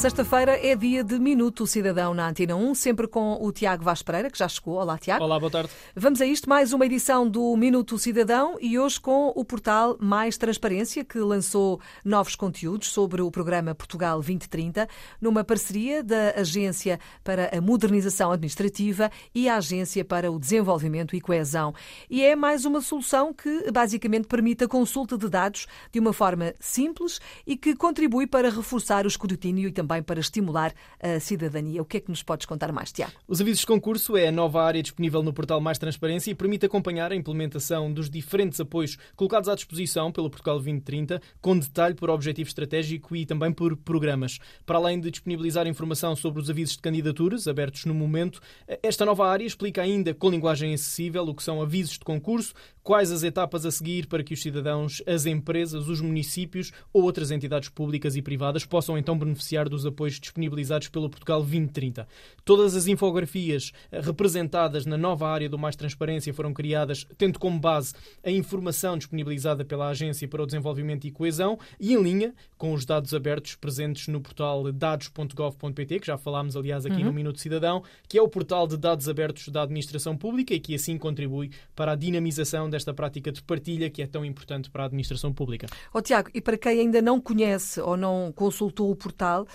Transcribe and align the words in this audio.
Sexta-feira 0.00 0.58
é 0.66 0.74
dia 0.74 1.04
de 1.04 1.18
Minuto 1.18 1.66
Cidadão 1.66 2.14
na 2.14 2.26
Antena 2.26 2.56
1, 2.56 2.74
sempre 2.74 3.06
com 3.06 3.36
o 3.38 3.52
Tiago 3.52 3.84
Vaz 3.84 4.02
Pereira, 4.02 4.30
que 4.30 4.38
já 4.38 4.48
chegou. 4.48 4.76
Olá, 4.76 4.96
Tiago. 4.96 5.22
Olá, 5.22 5.38
boa 5.38 5.52
tarde. 5.52 5.68
Vamos 5.94 6.22
a 6.22 6.26
isto, 6.26 6.48
mais 6.48 6.72
uma 6.72 6.86
edição 6.86 7.28
do 7.28 7.54
Minuto 7.54 7.98
Cidadão 7.98 8.56
e 8.62 8.78
hoje 8.78 8.98
com 8.98 9.30
o 9.36 9.44
portal 9.44 9.98
Mais 10.00 10.38
Transparência, 10.38 11.04
que 11.04 11.18
lançou 11.18 11.82
novos 12.02 12.34
conteúdos 12.34 12.88
sobre 12.88 13.20
o 13.20 13.30
programa 13.30 13.74
Portugal 13.74 14.16
2030, 14.20 14.88
numa 15.20 15.44
parceria 15.44 16.02
da 16.02 16.30
Agência 16.30 16.98
para 17.22 17.54
a 17.54 17.60
Modernização 17.60 18.32
Administrativa 18.32 19.10
e 19.34 19.50
a 19.50 19.56
Agência 19.56 20.02
para 20.02 20.32
o 20.32 20.38
Desenvolvimento 20.38 21.14
e 21.14 21.20
Coesão. 21.20 21.74
E 22.08 22.24
é 22.24 22.34
mais 22.34 22.64
uma 22.64 22.80
solução 22.80 23.34
que 23.34 23.70
basicamente 23.70 24.26
permite 24.26 24.64
a 24.64 24.68
consulta 24.68 25.18
de 25.18 25.28
dados 25.28 25.66
de 25.92 26.00
uma 26.00 26.14
forma 26.14 26.54
simples 26.58 27.20
e 27.46 27.54
que 27.54 27.76
contribui 27.76 28.26
para 28.26 28.48
reforçar 28.48 29.04
o 29.04 29.08
escrutínio 29.08 29.68
e 29.68 29.72
também 29.72 29.89
para 30.00 30.20
estimular 30.20 30.72
a 31.02 31.18
cidadania. 31.18 31.82
O 31.82 31.84
que 31.84 31.96
é 31.96 32.00
que 32.00 32.10
nos 32.10 32.22
podes 32.22 32.46
contar 32.46 32.70
mais, 32.70 32.92
Tiago? 32.92 33.12
Os 33.26 33.40
avisos 33.40 33.60
de 33.60 33.66
concurso 33.66 34.16
é 34.16 34.28
a 34.28 34.32
nova 34.32 34.62
área 34.62 34.80
disponível 34.80 35.22
no 35.22 35.32
portal 35.32 35.60
Mais 35.60 35.78
Transparência 35.78 36.30
e 36.30 36.34
permite 36.34 36.66
acompanhar 36.66 37.10
a 37.10 37.16
implementação 37.16 37.92
dos 37.92 38.08
diferentes 38.08 38.60
apoios 38.60 38.96
colocados 39.16 39.48
à 39.48 39.54
disposição 39.56 40.12
pelo 40.12 40.30
Portugal 40.30 40.54
2030, 40.56 41.20
com 41.40 41.58
detalhe 41.58 41.96
por 41.96 42.08
objetivo 42.08 42.48
estratégico 42.48 43.16
e 43.16 43.26
também 43.26 43.52
por 43.52 43.76
programas. 43.76 44.38
Para 44.64 44.78
além 44.78 45.00
de 45.00 45.10
disponibilizar 45.10 45.66
informação 45.66 46.14
sobre 46.14 46.40
os 46.40 46.48
avisos 46.48 46.76
de 46.76 46.82
candidaturas 46.82 47.48
abertos 47.48 47.84
no 47.84 47.94
momento, 47.94 48.40
esta 48.82 49.04
nova 49.04 49.26
área 49.26 49.44
explica 49.44 49.82
ainda 49.82 50.14
com 50.14 50.30
linguagem 50.30 50.72
acessível 50.72 51.24
o 51.24 51.34
que 51.34 51.42
são 51.42 51.60
avisos 51.60 51.94
de 51.94 52.04
concurso, 52.04 52.54
quais 52.82 53.10
as 53.10 53.22
etapas 53.22 53.66
a 53.66 53.70
seguir 53.70 54.06
para 54.06 54.22
que 54.22 54.34
os 54.34 54.42
cidadãos, 54.42 55.02
as 55.06 55.26
empresas, 55.26 55.88
os 55.88 56.00
municípios 56.00 56.72
ou 56.92 57.02
outras 57.02 57.30
entidades 57.30 57.68
públicas 57.68 58.16
e 58.16 58.22
privadas 58.22 58.64
possam 58.64 58.98
então 58.98 59.18
beneficiar 59.18 59.68
dos 59.68 59.79
apoios 59.86 60.18
disponibilizados 60.20 60.88
pelo 60.88 61.08
Portugal 61.10 61.40
2030. 61.40 62.06
Todas 62.44 62.74
as 62.74 62.86
infografias 62.86 63.72
eh, 63.90 64.00
representadas 64.00 64.86
na 64.86 64.96
nova 64.96 65.28
área 65.28 65.48
do 65.48 65.58
Mais 65.58 65.76
Transparência 65.76 66.32
foram 66.34 66.52
criadas 66.52 67.06
tendo 67.16 67.38
como 67.38 67.58
base 67.58 67.94
a 68.24 68.30
informação 68.30 68.96
disponibilizada 68.96 69.64
pela 69.64 69.88
Agência 69.88 70.26
para 70.28 70.42
o 70.42 70.46
Desenvolvimento 70.46 71.06
e 71.06 71.10
Coesão 71.10 71.58
e 71.78 71.94
em 71.94 72.02
linha 72.02 72.34
com 72.56 72.72
os 72.72 72.84
dados 72.84 73.14
abertos 73.14 73.54
presentes 73.54 74.08
no 74.08 74.20
portal 74.20 74.70
dados.gov.pt, 74.72 76.00
que 76.00 76.06
já 76.06 76.18
falámos, 76.18 76.56
aliás, 76.56 76.84
aqui 76.84 76.98
uhum. 76.98 77.04
no 77.04 77.12
Minuto 77.12 77.40
Cidadão, 77.40 77.82
que 78.08 78.18
é 78.18 78.22
o 78.22 78.28
portal 78.28 78.66
de 78.66 78.76
dados 78.76 79.08
abertos 79.08 79.48
da 79.48 79.62
administração 79.62 80.16
pública 80.16 80.54
e 80.54 80.60
que 80.60 80.74
assim 80.74 80.98
contribui 80.98 81.50
para 81.74 81.92
a 81.92 81.96
dinamização 81.96 82.68
desta 82.68 82.92
prática 82.92 83.32
de 83.32 83.42
partilha 83.42 83.88
que 83.90 84.02
é 84.02 84.06
tão 84.06 84.24
importante 84.24 84.70
para 84.70 84.82
a 84.82 84.86
administração 84.86 85.32
pública. 85.32 85.66
Oh, 85.92 86.00
Tiago, 86.02 86.30
e 86.34 86.40
para 86.40 86.58
quem 86.58 86.80
ainda 86.80 87.00
não 87.00 87.20
conhece 87.20 87.80
ou 87.80 87.96
não 87.96 88.32
consultou 88.32 88.90
o 88.90 88.96
portal, 88.96 89.46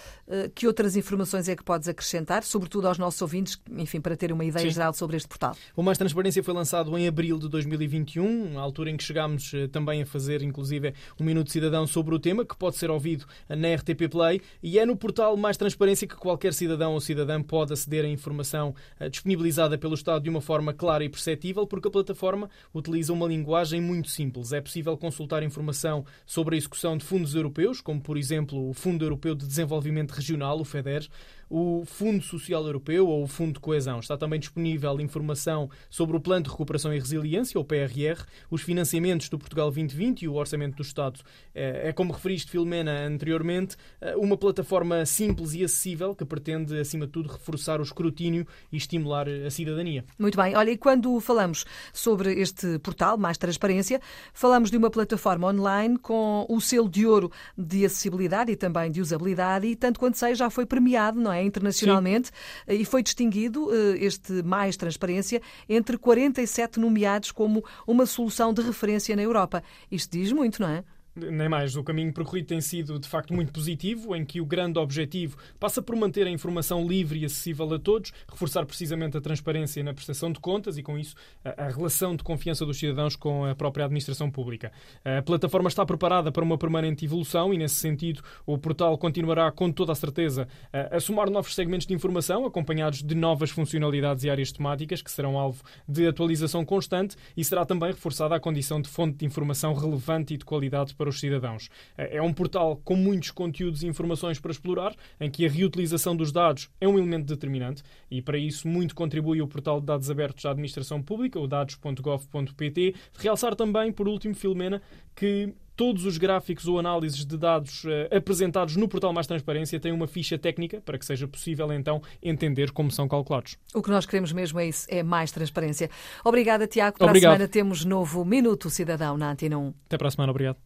que 0.55 0.65
outras 0.67 0.95
informações 0.95 1.47
é 1.47 1.55
que 1.55 1.63
podes 1.63 1.87
acrescentar, 1.87 2.43
sobretudo 2.43 2.87
aos 2.87 2.97
nossos 2.97 3.21
ouvintes, 3.21 3.59
enfim, 3.77 4.01
para 4.01 4.15
terem 4.15 4.33
uma 4.33 4.45
ideia 4.45 4.65
Sim. 4.65 4.73
geral 4.73 4.93
sobre 4.93 5.17
este 5.17 5.27
portal? 5.27 5.55
O 5.75 5.83
Mais 5.83 5.97
Transparência 5.97 6.43
foi 6.43 6.53
lançado 6.53 6.97
em 6.97 7.07
abril 7.07 7.37
de 7.37 7.47
2021, 7.49 8.57
a 8.57 8.61
altura 8.61 8.89
em 8.89 8.97
que 8.97 9.03
chegámos 9.03 9.53
eh, 9.53 9.67
também 9.67 10.01
a 10.01 10.05
fazer, 10.05 10.41
inclusive, 10.41 10.93
um 11.19 11.23
Minuto 11.23 11.51
Cidadão 11.51 11.85
sobre 11.85 12.15
o 12.15 12.19
tema, 12.19 12.45
que 12.45 12.55
pode 12.55 12.75
ser 12.75 12.89
ouvido 12.89 13.25
na 13.49 13.73
RTP 13.73 14.09
Play, 14.09 14.41
e 14.61 14.79
é 14.79 14.85
no 14.85 14.95
portal 14.95 15.35
Mais 15.37 15.57
Transparência 15.57 16.07
que 16.07 16.15
qualquer 16.15 16.53
cidadão 16.53 16.93
ou 16.93 17.01
cidadã 17.01 17.41
pode 17.41 17.73
aceder 17.73 18.05
à 18.05 18.07
informação 18.07 18.73
eh, 18.99 19.09
disponibilizada 19.09 19.77
pelo 19.77 19.95
Estado 19.95 20.23
de 20.23 20.29
uma 20.29 20.41
forma 20.41 20.73
clara 20.73 21.03
e 21.03 21.09
perceptível, 21.09 21.65
porque 21.67 21.87
a 21.87 21.91
plataforma 21.91 22.49
utiliza 22.73 23.13
uma 23.13 23.27
linguagem 23.27 23.81
muito 23.81 24.09
simples. 24.09 24.53
É 24.53 24.61
possível 24.61 24.97
consultar 24.97 25.43
informação 25.43 26.05
sobre 26.25 26.55
a 26.55 26.57
execução 26.57 26.97
de 26.97 27.03
fundos 27.03 27.35
europeus, 27.35 27.81
como, 27.81 28.01
por 28.01 28.17
exemplo, 28.17 28.69
o 28.69 28.73
Fundo 28.73 29.03
Europeu 29.03 29.35
de 29.35 29.45
Desenvolvimento 29.45 30.04
Regional, 30.13 30.59
o 30.59 30.65
FEDER, 30.65 31.07
o 31.49 31.83
Fundo 31.85 32.23
Social 32.23 32.65
Europeu 32.65 33.07
ou 33.07 33.23
o 33.23 33.27
Fundo 33.27 33.53
de 33.53 33.59
Coesão. 33.59 33.99
Está 33.99 34.17
também 34.17 34.39
disponível 34.39 34.99
informação 34.99 35.69
sobre 35.89 36.17
o 36.17 36.19
Plano 36.19 36.43
de 36.43 36.49
Recuperação 36.49 36.93
e 36.93 36.99
Resiliência, 36.99 37.57
ou 37.57 37.63
PRR, 37.63 38.23
os 38.49 38.61
financiamentos 38.61 39.29
do 39.29 39.37
Portugal 39.37 39.67
2020 39.67 40.23
e 40.23 40.27
o 40.27 40.35
Orçamento 40.35 40.77
do 40.77 40.81
Estado. 40.81 41.19
É, 41.53 41.89
é 41.89 41.93
como 41.93 42.13
referiste, 42.13 42.51
Filomena, 42.51 43.05
anteriormente, 43.05 43.75
eh, 44.01 44.15
uma 44.15 44.37
plataforma 44.37 45.05
simples 45.05 45.53
e 45.53 45.63
acessível 45.63 46.15
que 46.15 46.25
pretende, 46.25 46.77
acima 46.79 47.05
de 47.05 47.11
tudo, 47.11 47.31
reforçar 47.31 47.79
o 47.79 47.83
escrutínio 47.83 48.47
e 48.71 48.77
estimular 48.77 49.27
a 49.27 49.49
cidadania. 49.49 50.03
Muito 50.17 50.37
bem. 50.37 50.55
Olha, 50.55 50.71
e 50.71 50.77
quando 50.77 51.19
falamos 51.19 51.65
sobre 51.93 52.33
este 52.39 52.79
portal, 52.79 53.17
Mais 53.17 53.37
Transparência, 53.37 54.01
falamos 54.33 54.71
de 54.71 54.77
uma 54.77 54.89
plataforma 54.89 55.47
online 55.47 55.97
com 55.97 56.45
o 56.49 56.59
selo 56.59 56.89
de 56.89 57.05
ouro 57.05 57.31
de 57.57 57.85
acessibilidade 57.85 58.51
e 58.51 58.55
também 58.55 58.91
de 58.91 59.01
usabilidade 59.01 59.67
e, 59.67 59.75
tanto 59.75 59.94
quanto 59.99 60.17
sei, 60.17 60.35
já 60.35 60.49
foi 60.49 60.65
premiado, 60.65 61.19
não 61.19 61.31
é? 61.31 61.41
é? 61.41 61.43
internacionalmente, 61.43 62.27
Sim. 62.27 62.75
e 62.75 62.85
foi 62.85 63.03
distinguido 63.03 63.73
eh, 63.73 63.97
este 63.99 64.43
Mais 64.43 64.75
Transparência 64.77 65.41
entre 65.67 65.97
47 65.97 66.79
nomeados 66.79 67.31
como 67.31 67.63
uma 67.85 68.05
solução 68.05 68.53
de 68.53 68.61
referência 68.61 69.15
na 69.15 69.21
Europa. 69.21 69.63
Isto 69.91 70.11
diz 70.11 70.31
muito, 70.31 70.61
não 70.61 70.69
é? 70.69 70.83
Nem 71.15 71.47
mais. 71.47 71.75
O 71.75 71.83
caminho 71.83 72.11
percorrido 72.13 72.47
tem 72.47 72.59
sido, 72.59 72.99
de 72.99 73.07
facto, 73.07 73.33
muito 73.33 73.51
positivo, 73.51 74.15
em 74.15 74.25
que 74.25 74.41
o 74.41 74.45
grande 74.45 74.77
objetivo 74.77 75.37
passa 75.59 75.81
por 75.81 75.95
manter 75.95 76.27
a 76.27 76.29
informação 76.29 76.85
livre 76.87 77.19
e 77.19 77.25
acessível 77.25 77.73
a 77.73 77.79
todos, 77.79 78.11
reforçar 78.29 78.65
precisamente 78.65 79.17
a 79.17 79.21
transparência 79.21 79.83
na 79.83 79.93
prestação 79.93 80.31
de 80.31 80.39
contas 80.39 80.77
e, 80.77 80.83
com 80.83 80.97
isso, 80.97 81.15
a, 81.43 81.69
relação 81.69 82.15
de 82.15 82.23
confiança 82.23 82.65
dos 82.65 82.77
cidadãos 82.77 83.15
com 83.15 83.45
a 83.45 83.55
própria 83.55 83.85
administração 83.85 84.29
pública. 84.29 84.71
A 85.03 85.21
plataforma 85.21 85.69
está 85.69 85.85
preparada 85.85 86.31
para 86.31 86.43
uma 86.43 86.57
permanente 86.57 87.05
evolução 87.05 87.53
e, 87.53 87.57
nesse 87.57 87.75
sentido, 87.75 88.21
o 88.45 88.57
portal 88.57 88.97
continuará, 88.97 89.51
com 89.51 89.71
toda 89.71 89.93
a 89.93 89.95
certeza, 89.95 90.47
a 90.91 90.99
somar 90.99 91.29
novos 91.29 91.55
segmentos 91.55 91.87
de 91.87 91.93
informação, 91.93 92.45
acompanhados 92.45 93.01
de 93.01 93.15
novas 93.15 93.49
funcionalidades 93.49 94.23
e 94.23 94.29
áreas 94.29 94.51
temáticas 94.51 95.01
que 95.01 95.11
serão 95.11 95.39
alvo 95.39 95.63
de 95.87 96.07
atualização 96.07 96.65
constante 96.65 97.15
e 97.37 97.43
será 97.43 97.65
também 97.65 97.89
reforçada 97.89 98.35
a 98.35 98.39
condição 98.39 98.81
de 98.81 98.89
fonte 98.89 99.17
de 99.17 99.25
informação 99.25 99.73
relevante 99.73 100.33
e 100.33 100.37
de 100.37 100.45
qualidade 100.45 100.93
para 100.95 101.04
para 101.05 101.09
os 101.11 101.19
cidadãos. 101.19 101.69
É 101.95 102.19
um 102.19 102.33
portal 102.33 102.81
com 102.83 102.95
muitos 102.95 103.29
conteúdos 103.29 103.83
e 103.83 103.87
informações 103.87 104.39
para 104.39 104.51
explorar, 104.51 104.95
em 105.19 105.29
que 105.29 105.45
a 105.45 105.49
reutilização 105.49 106.15
dos 106.15 106.31
dados 106.31 106.69
é 106.81 106.87
um 106.87 106.97
elemento 106.97 107.27
determinante 107.27 107.83
e 108.09 108.21
para 108.21 108.37
isso 108.39 108.67
muito 108.67 108.95
contribui 108.95 109.39
o 109.41 109.47
portal 109.47 109.79
de 109.79 109.85
dados 109.85 110.09
abertos 110.09 110.43
da 110.43 110.51
administração 110.51 111.01
pública, 111.03 111.39
o 111.39 111.47
dados.gov.pt. 111.47 112.95
Realçar 113.19 113.55
também, 113.55 113.91
por 113.91 114.07
último, 114.07 114.33
Filomena, 114.33 114.81
que 115.15 115.53
todos 115.75 116.05
os 116.05 116.17
gráficos 116.17 116.67
ou 116.67 116.79
análises 116.79 117.25
de 117.25 117.37
dados 117.37 117.83
uh, 117.83 118.15
apresentados 118.15 118.75
no 118.75 118.87
portal 118.87 119.13
Mais 119.13 119.27
Transparência 119.27 119.79
têm 119.79 119.91
uma 119.91 120.07
ficha 120.07 120.37
técnica 120.37 120.81
para 120.81 120.97
que 120.97 121.05
seja 121.05 121.27
possível 121.27 121.71
então 121.73 122.01
entender 122.23 122.71
como 122.71 122.89
são 122.89 123.07
calculados. 123.07 123.57
O 123.73 123.81
que 123.81 123.89
nós 123.89 124.05
queremos 124.05 124.31
mesmo 124.31 124.59
é 124.59 124.67
isso, 124.67 124.87
é 124.89 125.03
mais 125.03 125.31
transparência. 125.31 125.89
Obrigada, 126.23 126.65
Tiago. 126.65 126.97
Para 126.97 127.07
obrigado. 127.07 127.33
a 127.33 127.35
semana 127.35 127.51
temos 127.51 127.85
novo 127.85 128.23
Minuto 128.23 128.69
Cidadão 128.69 129.17
na 129.17 129.31
Antena 129.31 129.57
1. 129.57 129.73
Até 129.85 129.97
para 129.97 130.07
a 130.07 130.11
semana, 130.11 130.31
obrigado. 130.31 130.57